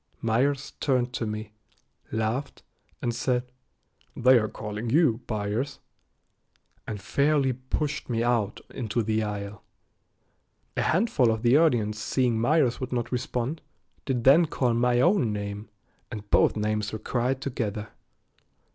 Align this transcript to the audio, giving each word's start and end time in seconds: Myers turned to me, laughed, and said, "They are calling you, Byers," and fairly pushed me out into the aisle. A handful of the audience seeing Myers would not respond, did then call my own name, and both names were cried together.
Myers 0.19 0.73
turned 0.79 1.13
to 1.13 1.27
me, 1.27 1.53
laughed, 2.11 2.63
and 3.03 3.13
said, 3.13 3.51
"They 4.15 4.39
are 4.39 4.47
calling 4.47 4.89
you, 4.89 5.19
Byers," 5.27 5.77
and 6.87 6.99
fairly 6.99 7.53
pushed 7.53 8.09
me 8.09 8.23
out 8.23 8.61
into 8.71 9.03
the 9.03 9.21
aisle. 9.21 9.63
A 10.75 10.81
handful 10.81 11.29
of 11.29 11.43
the 11.43 11.55
audience 11.55 11.99
seeing 11.99 12.41
Myers 12.41 12.79
would 12.79 12.91
not 12.91 13.11
respond, 13.11 13.61
did 14.05 14.23
then 14.23 14.47
call 14.47 14.73
my 14.73 14.99
own 15.01 15.31
name, 15.31 15.69
and 16.09 16.27
both 16.31 16.57
names 16.57 16.91
were 16.91 16.97
cried 16.97 17.39
together. 17.39 17.89